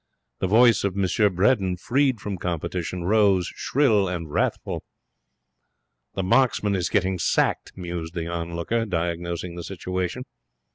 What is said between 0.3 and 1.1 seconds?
The voice of M.